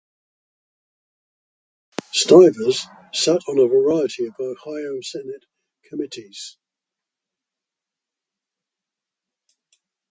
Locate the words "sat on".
3.13-3.59